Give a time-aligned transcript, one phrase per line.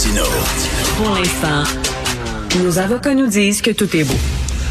[0.00, 0.24] Martino.
[0.96, 1.64] Pour l'instant,
[2.62, 4.14] nos avocats nous disent que tout est beau.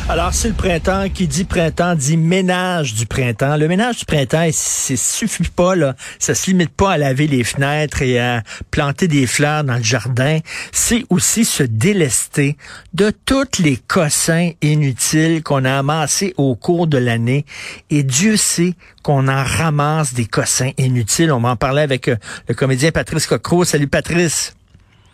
[0.08, 1.08] Alors, c'est le printemps.
[1.14, 3.56] Qui dit printemps dit ménage du printemps.
[3.56, 5.96] Le ménage du printemps, ça suffit pas, là.
[6.18, 9.84] Ça se limite pas à laver les fenêtres et à planter des fleurs dans le
[9.84, 10.40] jardin.
[10.72, 12.58] C'est aussi se délester
[12.96, 17.46] de tous les cossins inutiles qu'on a amassés au cours de l'année.
[17.92, 18.74] Et Dieu sait
[19.04, 21.32] qu'on en ramasse des cossins inutiles.
[21.32, 22.16] On m'en parlait avec euh,
[22.48, 23.64] le comédien Patrice Cocro.
[23.64, 24.54] Salut Patrice.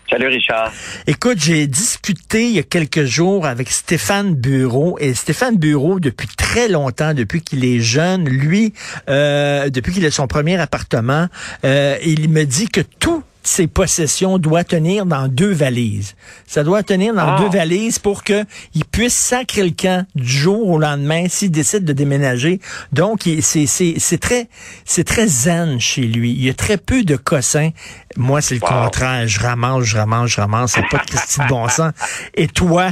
[0.09, 0.71] Salut Richard.
[1.07, 6.27] Écoute, j'ai discuté il y a quelques jours avec Stéphane Bureau et Stéphane Bureau depuis
[6.27, 8.73] très longtemps, depuis qu'il est jeune, lui,
[9.09, 11.27] euh, depuis qu'il a son premier appartement,
[11.63, 16.15] euh, il me dit que tout ses possessions doit tenir dans deux valises.
[16.47, 17.39] Ça doit tenir dans Ah.
[17.39, 21.85] deux valises pour que il puisse sacrer le camp du jour au lendemain s'il décide
[21.85, 22.59] de déménager.
[22.91, 24.47] Donc, c'est c'est- c'est très
[24.83, 26.31] c'est très zen chez lui.
[26.31, 27.69] Il y a très peu de cossins.
[28.17, 28.67] Moi, c'est le Wow.
[28.85, 29.27] contraire.
[29.27, 30.71] Je ramasse, je ramasse, je ramasse.
[30.73, 31.93] C'est pas de Christy de bon sens.
[32.35, 32.89] Et toi?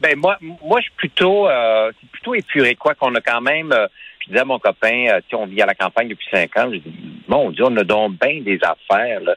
[0.00, 3.72] Ben moi, moi je suis plutôt, euh, plutôt épuré quoi qu'on a quand même.
[3.72, 3.86] euh,
[4.20, 6.54] je disais à mon copain, euh, tu sais, on vit à la campagne depuis cinq
[6.56, 6.68] ans.
[6.70, 6.94] Je dis,
[7.28, 9.20] mon Dieu, on a donc bien des affaires.
[9.20, 9.34] Là.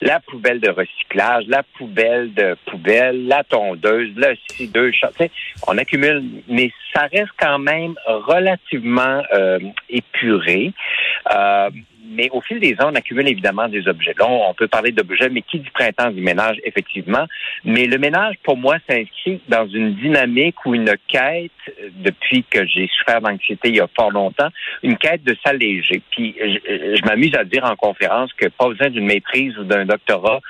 [0.00, 4.92] La poubelle de recyclage, la poubelle de poubelle, la tondeuse, le ci, deux
[5.66, 9.58] on accumule, mais ça reste quand même relativement euh,
[9.88, 10.72] épuré.
[11.34, 11.70] Euh,
[12.08, 14.14] mais au fil des ans, on accumule évidemment des objets.
[14.18, 17.26] Là, on peut parler d'objets, mais qui dit printemps dit ménage, effectivement.
[17.64, 22.66] Mais le ménage, pour moi, s'inscrit dans une dynamique ou une quête, euh, depuis que
[22.66, 24.48] j'ai souffert d'anxiété il y a fort longtemps,
[24.82, 26.02] une quête de s'alléger.
[26.10, 29.84] Puis je, je m'amuse à dire en conférence que pas besoin d'une maîtrise ou d'un
[29.84, 30.40] doctorat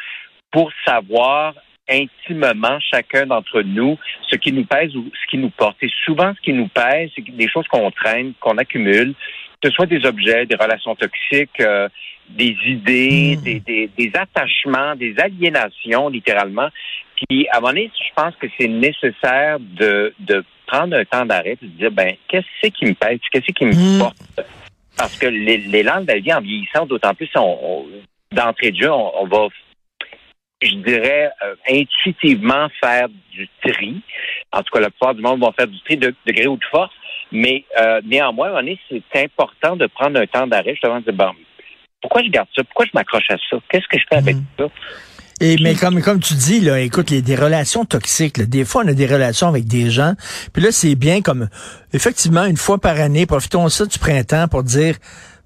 [0.51, 1.55] pour savoir
[1.89, 3.99] intimement chacun d'entre nous
[4.29, 5.77] ce qui nous pèse ou ce qui nous porte.
[5.83, 9.15] Et souvent, ce qui nous pèse, c'est des choses qu'on traîne, qu'on accumule,
[9.61, 11.89] que ce soit des objets, des relations toxiques, euh,
[12.29, 13.43] des idées, Mm.
[13.43, 16.69] des, des, des attachements, des aliénations, littéralement.
[17.17, 21.25] Puis, à un moment donné, je pense que c'est nécessaire de, de prendre un temps
[21.27, 23.99] d'arrêt et de dire, ben, qu'est-ce qui me pèse, qu'est-ce qui me Mm.
[23.99, 24.17] porte?
[24.97, 27.87] Parce que les, les langues de la vie, en vieillissant, d'autant plus, on, on-
[28.31, 29.49] d'entrée de jeu, on, on va,
[30.61, 34.03] je dirais, euh, intuitivement faire du tri.
[34.53, 36.57] En tout cas, la plupart du monde vont faire du tri de, de gré ou
[36.57, 36.93] de force.
[37.33, 41.31] Mais euh, néanmoins, donné, c'est important de prendre un temps d'arrêt justement de dire, bon,
[42.01, 42.63] pourquoi je garde ça?
[42.65, 43.57] Pourquoi je m'accroche à ça?
[43.71, 44.45] Qu'est-ce que je fais avec Mhm.
[44.59, 44.65] ça?
[45.41, 48.39] Et mais comme comme tu dis là, écoute, les des relations toxiques.
[48.39, 50.15] là, des fois, on a des relations avec des gens.
[50.53, 51.49] Puis là, c'est bien comme
[51.93, 54.97] effectivement une fois par année, profitons ça du printemps pour dire.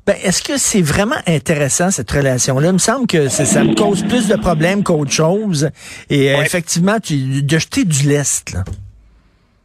[0.07, 2.69] Ben, est-ce que c'est vraiment intéressant cette relation-là?
[2.69, 5.71] Il me semble que ça me cause plus de problèmes qu'autre chose.
[6.11, 6.45] Et euh, Ouais.
[6.47, 8.53] effectivement, tu, de jeter du lest.
[8.53, 8.65] Là.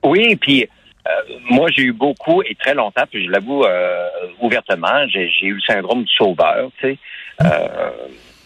[0.04, 0.68] Oui, puis
[1.08, 4.10] euh, moi, j'ai eu beaucoup et très longtemps, puis je l'avoue euh,
[4.42, 6.98] ouvertement, j'ai eu le syndrome du sauveur, tu sais.
[7.42, 7.90] Euh,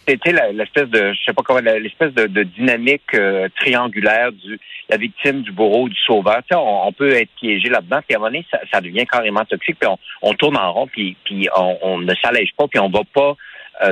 [0.07, 4.97] c'était l'espèce de, je sais pas comment, l'espèce de, de dynamique euh, triangulaire du la
[4.97, 6.37] victime, du bourreau, du sauveur.
[6.39, 9.05] Tu sais, on, on peut être piégé là-dedans, puis à un moment donné, ça, devient
[9.05, 12.67] carrément toxique, puis on, on tourne en rond, puis, puis on, on ne s'allège pas,
[12.67, 13.35] puis on va pas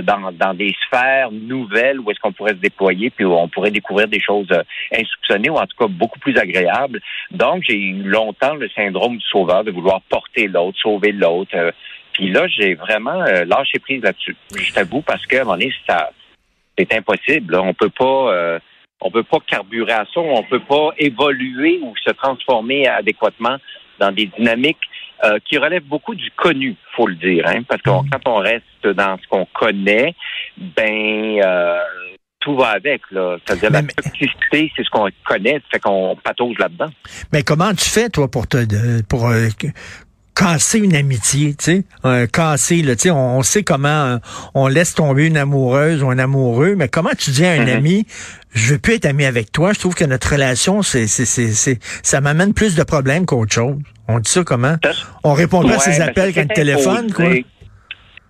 [0.01, 3.71] dans, dans des sphères nouvelles où est-ce qu'on pourrait se déployer, puis où on pourrait
[3.71, 4.63] découvrir des choses euh,
[4.93, 7.01] insoupçonnées ou en tout cas beaucoup plus agréables.
[7.31, 11.51] Donc, j'ai eu longtemps le syndrome du sauveur, de vouloir porter l'autre, sauver l'autre.
[11.55, 11.71] euh,
[12.13, 14.35] puis là, j'ai vraiment euh, lâché prise là-dessus.
[14.55, 16.11] Je t'avoue, parce que un moment donné, ça,
[16.77, 17.55] c'est impossible.
[17.55, 18.59] On peut pas, euh,
[18.99, 20.19] on peut pas carburer à ça.
[20.19, 23.57] On peut pas évoluer ou se transformer adéquatement
[23.99, 24.88] dans des dynamiques
[25.23, 27.45] euh, qui relèvent beaucoup du connu, faut le dire.
[27.47, 30.15] Hein, parce que quand on reste dans ce qu'on connaît,
[30.57, 31.79] ben euh,
[32.39, 33.01] tout va avec.
[33.11, 33.37] Là.
[33.45, 36.89] C'est-à-dire la toxicité, c'est ce qu'on connaît, fait qu'on patauge là-dedans.
[37.33, 38.57] Mais comment tu fais, toi, pour te
[39.03, 39.47] pour euh,
[40.39, 44.17] casser une amitié, tu sais, euh, casser, là, tu sais, on, on sait comment euh,
[44.55, 47.69] on laisse tomber une amoureuse ou un amoureux, mais comment tu dis à un Mhm.
[47.77, 48.05] ami,
[48.53, 52.21] je veux plus être ami avec toi, je trouve que notre relation, c'est, c'est, ça
[52.21, 53.75] m'amène plus de problèmes qu'autre chose.
[54.07, 54.77] On dit ça comment?
[54.83, 54.91] Ça-
[55.23, 57.25] On répond pas à ses appels quand le téléphone, quoi.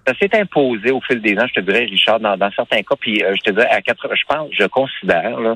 [0.07, 2.95] Ça s'est imposé au fil des ans, je te dirais, Richard, dans, dans certains cas.
[2.99, 5.55] Puis euh, je te dirais, à 80, je pense, je considère, là,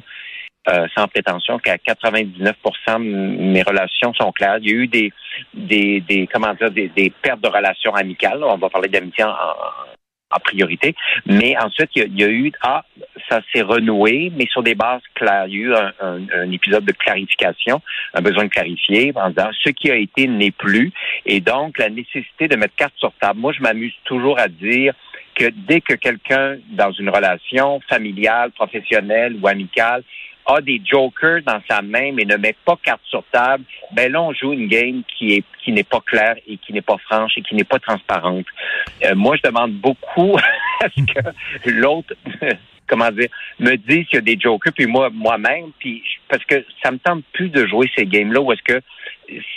[0.70, 2.56] euh, sans prétention, qu'à 99
[2.88, 4.58] m- mes relations sont claires.
[4.62, 5.12] Il y a eu des,
[5.54, 8.42] des, des comment dire, des, des pertes de relations amicales.
[8.44, 9.36] On va parler d'amitié en-
[10.36, 10.96] en priorité.
[11.28, 12.84] Mais ensuite, il y a, il y a eu, ah,
[13.30, 15.46] ça s'est renoué, mais sur des bases claires.
[15.48, 17.82] Il y a eu un, un- un épisode de clarification,
[18.16, 20.92] un besoin de clarifier en disant ce qui a été n'est plus.
[21.28, 23.40] Et donc, la nécessité de mettre carte sur table.
[23.40, 24.94] Moi, je m'amuse toujours à dire
[25.36, 30.04] que dès que quelqu'un, dans une relation familiale, professionnelle ou amicale,
[30.46, 34.22] a des jokers dans sa main mais ne met pas carte sur table, ben là
[34.22, 37.38] on joue une game qui est qui n'est pas claire et qui n'est pas franche
[37.38, 38.46] et qui n'est pas transparente.
[39.06, 40.38] Euh, moi je demande beaucoup
[40.82, 42.14] à ce que l'autre
[42.88, 43.30] comment dire,
[43.60, 46.98] me disent qu'il y a des jokers, puis moi, moi-même, puis parce que ça me
[46.98, 48.82] tente plus de jouer ces games-là où est-ce que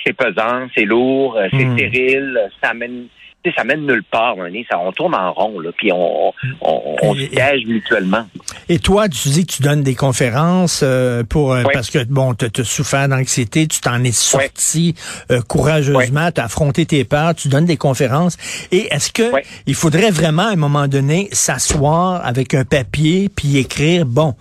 [0.04, 1.74] c'est pesant, c'est lourd, euh, c'est Hmm.
[1.76, 3.06] stérile, ça amène
[3.44, 5.92] tu sais, ça mène nulle part, on, est- ça, on tourne en rond, là, puis
[5.92, 6.32] on,
[6.62, 8.26] on, on se Et- piège mutuellement.
[8.68, 11.70] Et toi, tu dis que tu donnes des conférences euh, pour euh, Oui.
[11.72, 14.96] parce que bon, tu as souffert d'anxiété, tu t'en es sorti
[15.30, 18.36] euh, courageusement, tu as affronté tes peurs, tu donnes des conférences.
[18.72, 19.42] Et est-ce que Oui.
[19.68, 24.34] il faudrait vraiment à un moment donné s'asseoir avec un papier puis écrire bon,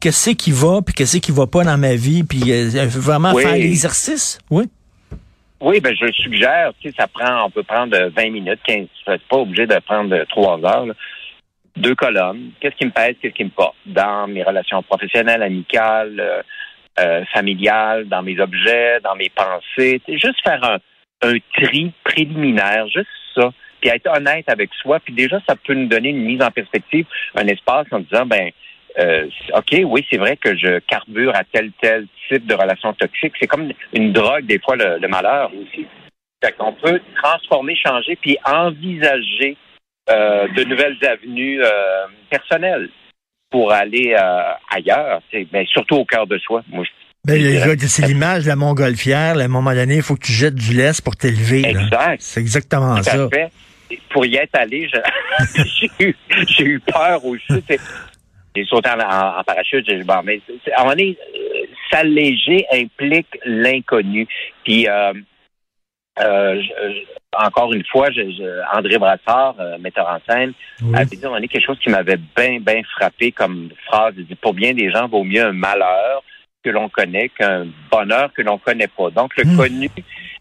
[0.00, 3.42] qu'est-ce qui va puis qu'est-ce qui va pas dans ma vie puis euh, vraiment Oui.
[3.42, 4.64] faire l'exercice, oui.
[5.60, 9.22] Oui, ben je suggère, tu sais, ça prend, on peut prendre 20 minutes, 15, c'est
[9.22, 10.86] pas obligé de prendre trois heures.
[10.86, 10.94] là.
[11.76, 12.50] Deux colonnes.
[12.60, 13.74] Qu'est-ce qui me pèse, qu'est-ce qui me porte?
[13.86, 16.42] Dans mes relations professionnelles, amicales, euh,
[17.00, 20.00] euh, familiales, dans mes objets, dans mes pensées.
[20.08, 20.78] Juste faire un,
[21.28, 23.50] un tri préliminaire, juste ça,
[23.80, 25.00] puis être honnête avec soi.
[25.00, 28.50] Puis déjà, ça peut nous donner une mise en perspective, un espace en disant, ben,
[28.98, 33.34] euh, OK, oui, c'est vrai que je carbure à tel, tel type de relation toxique.
[33.40, 35.86] C'est comme une drogue, des fois, le, le malheur aussi.
[36.44, 39.56] Fait qu'on peut transformer, changer, puis envisager
[40.10, 42.88] euh, de nouvelles avenues euh, personnelles
[43.50, 44.14] pour aller
[44.74, 45.20] ailleurs,
[45.52, 46.62] ben, surtout au cœur de soi.
[46.68, 46.84] Moi,
[47.24, 49.34] Ben, c'est l'image de la montgolfière.
[49.34, 51.64] là, à un moment donné, il faut que tu jettes du lest pour t'élever.
[51.66, 52.20] Exact.
[52.20, 53.24] C'est exactement Tout ça.
[53.24, 53.50] à fait.
[53.90, 55.54] Et Pour y être allé, je-
[55.98, 56.16] j'ai eu,
[56.48, 57.62] j'ai eu peur aussi.
[58.56, 59.86] J'ai sauté en, en- en parachute.
[60.06, 60.40] bon, mais
[60.74, 64.26] à un moment donné, euh, s'alléger implique l'inconnu.
[64.64, 65.12] Puis, euh,
[66.20, 67.04] euh, je-
[67.38, 70.96] encore une fois, je- je- André Brassard, euh, metteur en scène, Oui.
[70.96, 74.14] avait dit à un moment donné quelque chose qui m'avait bien, bien frappé comme phrase.
[74.16, 76.22] Il dit, pour bien des gens, vaut mieux un malheur
[76.64, 79.10] que l'on connaît qu'un bonheur que l'on connaît pas.
[79.10, 79.56] Donc, le Hmm.
[79.56, 79.90] connu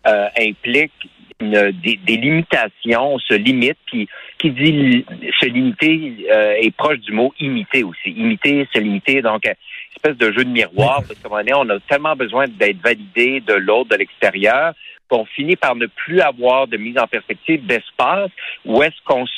[0.07, 0.93] euh, implique
[1.41, 5.05] une- des, des limitations, on se limite, puis qui dit
[5.39, 8.11] se limiter euh, est proche du mot imiter aussi.
[8.11, 9.53] Imiter, se limiter, donc euh,
[9.95, 12.81] espèce de jeu de miroir, parce qu'à un moment donné, on a tellement besoin d'être
[12.81, 14.73] validé de l'autre, de l'extérieur,
[15.09, 18.29] qu'on finit par ne plus avoir de mise en perspective d'espace
[18.65, 19.29] où est-ce qu'on s-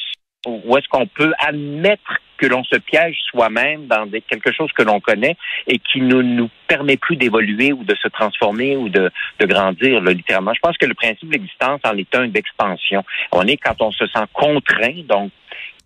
[0.46, 5.00] où est-ce qu'on peut admettre que l'on se piège soi-même dans quelque chose que l'on
[5.00, 5.36] connaît
[5.66, 10.02] et qui ne nous permet plus d'évoluer ou de se transformer ou de, de grandir,
[10.02, 10.54] littéralement.
[10.54, 13.04] Je pense que le principe de l'existence en est un d'expansion.
[13.32, 15.32] On est quand on se sent contraint, donc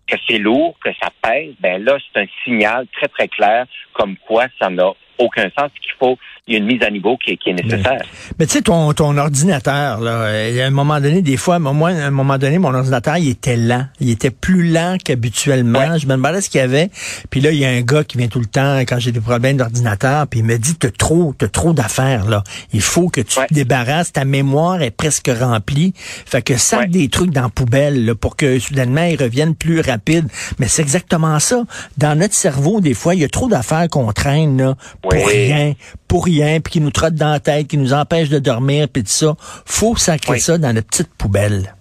[0.06, 4.16] que c'est lourd, que ça pèse, ben là, c'est un signal très, très clair comme
[4.16, 6.16] quoi ça n'a aucun sens, qu'il faut,
[6.46, 8.02] il y a une mise à niveau qui est, qui est nécessaire.
[8.38, 12.06] Mais tu sais, ton, ton ordinateur, là, à un moment donné, des fois, moi, à
[12.06, 13.86] un moment donné, mon ordinateur, il était lent.
[14.00, 15.78] Il était plus lent qu'habituellement.
[15.78, 15.98] Ouais.
[15.98, 16.90] Je me demandais ce qu'il y avait.
[17.30, 19.20] Puis là, il y a un gars qui vient tout le temps quand j'ai des
[19.20, 22.42] problèmes d'ordinateur, puis il me dit, t'as trop, t'as trop d'affaires, là.
[22.72, 23.46] Il faut que tu Ouais.
[23.46, 24.12] te débarrasses.
[24.12, 25.94] Ta mémoire est presque remplie.
[25.96, 26.86] Fait que sac Ouais.
[26.88, 30.26] des trucs dans la poubelle, là, pour que soudainement, ils reviennent plus rapide.
[30.58, 31.62] Mais c'est exactement ça.
[31.98, 34.74] Dans notre cerveau, des fois, il y a trop d'affaires qu'on traîne, là,
[35.18, 35.72] pour rien,
[36.08, 39.02] pour rien, puis qui nous trottent dans la tête, qui nous empêchent de dormir, puis
[39.02, 39.34] tout ça.
[39.66, 40.40] Faut sacrer Oui.
[40.40, 41.74] ça dans notre petite poubelle.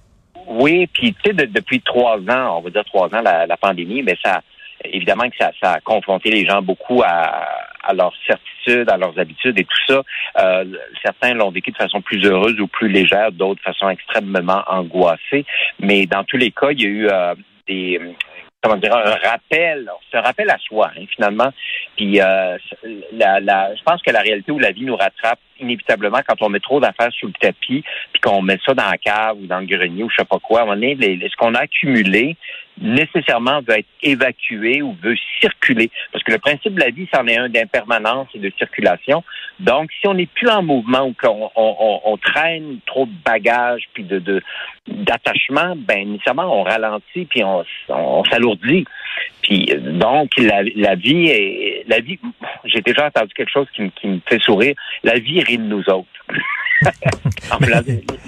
[0.48, 3.58] Oui, puis tu sais, de- depuis trois ans, on va dire trois ans, la, la
[3.58, 4.42] pandémie, mais ça,
[4.84, 7.48] évidemment que ça, ça a confronté les gens beaucoup à,
[7.84, 10.02] à leurs certitudes, à leurs habitudes et tout ça.
[10.40, 10.66] Euh,
[11.04, 15.46] certains l'ont vécu de façon plus heureuse ou plus légère, d'autres de façon extrêmement angoissée.
[15.80, 17.36] Mais dans tous les cas, il y a eu euh,
[17.68, 18.00] des
[18.62, 21.52] comment dire un rappel, un rappel à soi hein, finalement.
[21.96, 22.58] Puis euh,
[23.14, 26.50] la, la, je pense que la réalité où la vie nous rattrape inévitablement quand on
[26.50, 29.60] met trop d'affaires sous le tapis, puis qu'on met ça dans la cave ou dans
[29.60, 30.76] le grenier ou je sais pas quoi.
[30.76, 30.96] Les-
[31.30, 32.36] ce qu'on a accumulé
[32.80, 35.92] nécessairement veut être évacué ou veut circuler.
[36.12, 39.24] Parce que le principe de la vie, c'en est un d'impermanence et de circulation.
[39.60, 43.12] Donc, si on n'est plus en mouvement ou qu'on on, on- on traîne trop de
[43.24, 44.42] bagages puis de de-
[44.88, 48.86] d'attachement, ben nécessairement on ralentit puis on, on, on s'alourdit.
[49.52, 52.18] Puis donc la, la vie est la vie.
[52.64, 54.76] J'ai déjà entendu quelque chose qui, me- qui me fait sourire.
[55.04, 56.08] La vie rit de nous autres.
[57.60, 57.82] La,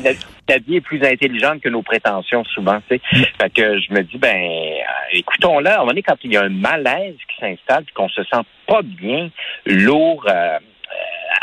[0.03, 0.12] la-
[0.50, 2.80] la vie est plus intelligente que nos prétentions souvent.
[2.89, 3.00] Sais.
[3.42, 4.82] Fait que je me dis ben euh,
[5.13, 5.72] écoutons-la.
[5.72, 8.42] À un moment donné, quand il y a un malaise qui s'installe, qu'on se sent
[8.68, 9.30] pas bien,
[9.65, 10.60] lourd, euh,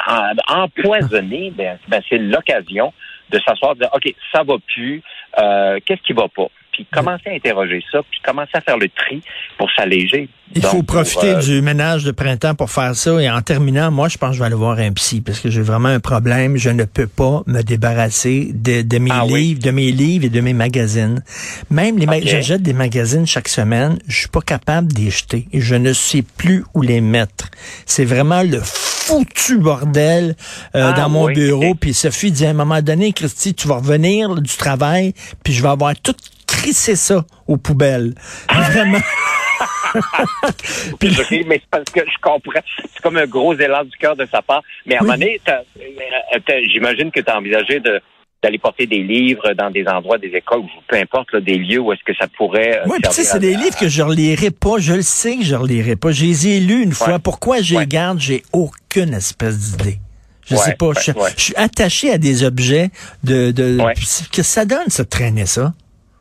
[0.08, 2.92] euh, empoisonné, ben, ben, c'est l'occasion
[3.30, 5.02] de s'asseoir, de dire ok ça va plus,
[5.38, 6.46] euh, qu'est-ce qui va pas,
[6.84, 9.22] puis commencer à interroger ça, puis commencer à faire le tri
[9.58, 10.28] pour s'alléger.
[10.52, 13.20] Il Donc, faut pour, profiter euh, du ménage de printemps pour faire ça.
[13.22, 15.48] Et en terminant, moi, je pense que je vais aller voir un psy parce que
[15.48, 16.56] j'ai vraiment un problème.
[16.56, 19.42] Je ne peux pas me débarrasser de, de mes Ah oui?
[19.42, 21.22] livres, de mes livres et de mes magazines.
[21.70, 22.26] Même les, ma- Ok.
[22.26, 23.98] j'achète des magazines chaque semaine.
[24.08, 27.48] Je suis pas capable d'y jeter et je ne sais plus où les mettre.
[27.86, 28.60] C'est vraiment le
[29.10, 30.36] foutu bordel
[30.74, 31.74] euh, Ah dans mon oui, bureau.
[31.74, 35.12] Puis Sophie dit à un moment donné, Christy, tu vas revenir du travail,
[35.44, 36.14] puis je vais avoir tout
[36.46, 38.14] crissé ça aux poubelles.
[38.52, 38.98] Vraiment.
[40.98, 42.60] Puis, je mais c'est parce que je comprends.
[42.94, 44.62] C'est comme un gros élan du cœur de sa part.
[44.86, 45.06] Mais à un Oui.
[45.08, 48.00] moment donné, euh, j'imagine que tu as envisagé de
[48.42, 51.92] d'aller porter des livres dans des endroits, des écoles, peu importe, là, des lieux où
[51.92, 52.78] est-ce que ça pourrait...
[52.78, 54.78] euh, Oui, tu sais, c'est des à- livres que je relirai pas.
[54.78, 56.10] Je le sais que je relirai pas.
[56.10, 57.18] Je les ai lus une fois.
[57.18, 57.86] Pourquoi je les Ouais.
[57.86, 58.18] garde?
[58.18, 58.42] J'ai
[58.90, 59.98] aucune espèce d'idée.
[60.46, 60.90] Je Ouais, sais pas.
[61.00, 61.30] je, ouais.
[61.36, 62.90] je suis attaché à des objets
[63.22, 63.94] de, de Ouais.
[64.32, 65.72] que ça donne, ça de traîner ça.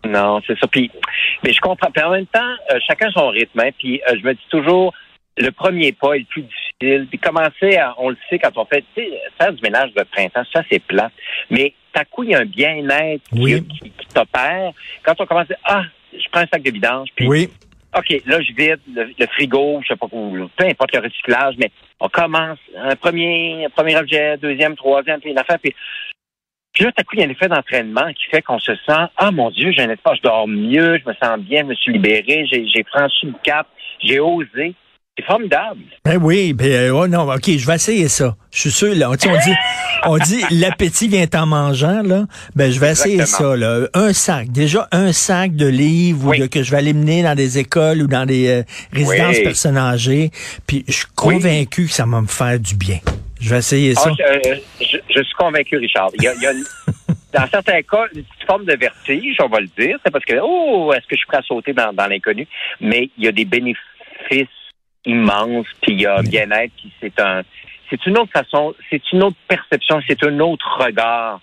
[0.06, 0.68] Non, c'est ça.
[0.68, 0.92] Puis,
[1.44, 1.90] mais je comprends.
[1.92, 3.60] Puis en même temps, euh, chacun son rythme.
[3.60, 4.94] Hein, puis euh, je me dis toujours,
[5.38, 7.08] le premier pas est le plus difficile.
[7.10, 9.10] Puis commencer, à, on le sait quand on fait, tu sais,
[9.40, 11.10] faire du ménage de printemps, ça c'est plat.
[11.50, 13.66] Mais à coup, il y a un bien-être Oui.
[13.68, 14.72] qui, qui t'opère.
[15.04, 15.84] Quand on commence, à, ah,
[16.14, 17.50] je prends un sac de vidange, puis Oui.
[17.98, 21.72] OK, là, je vide le, frigo, je sais pas où, peu importe le recyclage, mais
[22.00, 25.74] on commence un premier, un premier objet, deuxième, troisième, puis une affaire, puis,
[26.72, 28.76] puis là, tout à coup, il y a un effet d'entraînement qui fait qu'on se
[28.76, 31.68] sent, ah mon Dieu, j'ai un espace, je dors mieux, je me sens bien, je
[31.68, 33.68] me suis libéré, j'ai j'ai franchi le cap,
[34.04, 34.76] j'ai osé.
[35.20, 35.82] C'est formidable.
[36.06, 38.38] Ben oui, ben euh, oh non, ok, je vais essayer ça.
[38.52, 39.12] Je suis sûr, là.
[39.20, 39.56] Sais, On dit,
[40.06, 42.24] on dit l'appétit vient en mangeant, là.
[42.56, 43.88] Ben je vais essayer ça, là.
[43.94, 46.40] Un sac, déjà un sac de livres ou Oui.
[46.40, 49.44] de, que je vais aller mener dans des écoles ou dans des euh, résidences Oui.
[49.44, 50.32] personnes âgées.
[50.68, 51.34] Puis je suis Oui.
[51.36, 53.00] convaincu que ça va me faire du bien.
[53.42, 54.12] Je vais essayer Ah, ça.
[54.18, 56.12] je, euh, je- je suis convaincu, Richard.
[56.18, 56.64] Il y a, il y a une-
[57.34, 59.98] dans certains cas, une petite forme de vertige, on va le dire.
[60.06, 62.48] C'est parce que, oh, est-ce que je suis prêt à sauter dans, dans l'inconnu?
[62.80, 64.48] Mais il y a des bénéfices
[65.06, 67.42] immenses, puis il y a bien-être, puis c'est un,
[67.90, 71.42] c'est une autre façon, c'est une autre perception, c'est un autre regard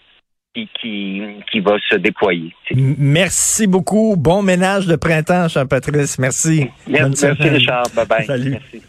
[0.54, 2.54] qui, qui, qui va se déployer.
[2.74, 4.14] Merci beaucoup.
[4.16, 6.18] Bon ménage de printemps, cher Patrice.
[6.18, 6.68] Merci.
[6.86, 7.26] Merci.
[7.26, 7.86] Richard.
[7.94, 8.24] Bye bye.
[8.24, 8.50] Salut.
[8.52, 8.82] Merci.